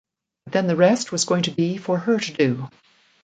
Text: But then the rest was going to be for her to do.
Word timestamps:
But 0.45 0.53
then 0.53 0.65
the 0.65 0.75
rest 0.75 1.11
was 1.11 1.25
going 1.25 1.43
to 1.43 1.51
be 1.51 1.77
for 1.77 1.95
her 1.99 2.19
to 2.19 2.33
do. 2.33 2.69